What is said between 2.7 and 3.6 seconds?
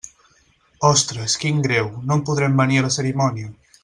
a la cerimònia.